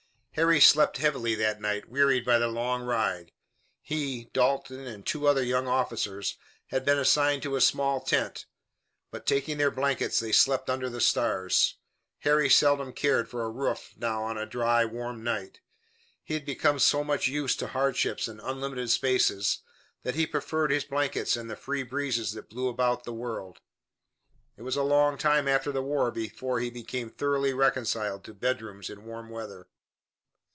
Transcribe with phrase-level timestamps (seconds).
[0.35, 3.33] Harry slept heavily that night, wearied by the long ride.
[3.81, 8.45] He, Dalton and two other young officers had been assigned to a small tent,
[9.11, 11.75] but, taking their blankets, they slept under the stars.
[12.19, 15.59] Harry seldom cared for a roof now on a dry, warm night.
[16.23, 19.59] He had become so much used to hardships and unlimited spaces
[20.03, 23.59] that he preferred his blankets and the free breezes that blew about the world.
[24.55, 28.89] It was a long time after the war before he became thoroughly reconciled to bedrooms
[28.89, 29.67] in warm weather.